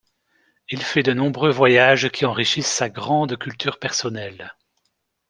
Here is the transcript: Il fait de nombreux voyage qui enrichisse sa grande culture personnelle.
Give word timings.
Il 0.69 0.81
fait 0.81 1.03
de 1.03 1.13
nombreux 1.13 1.51
voyage 1.51 2.09
qui 2.09 2.25
enrichisse 2.25 2.65
sa 2.65 2.89
grande 2.89 3.37
culture 3.37 3.77
personnelle. 3.77 4.51